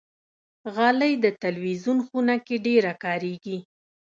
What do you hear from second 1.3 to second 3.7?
تلویزون خونه کې ډېره کاریږي.